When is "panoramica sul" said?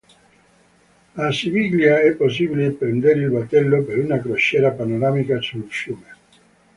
4.71-5.67